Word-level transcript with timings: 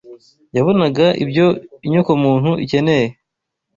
Yabonaga 0.57 1.05
ibyo 1.23 1.47
inyokomuntu 1.85 2.51
ikeneye 2.63 3.07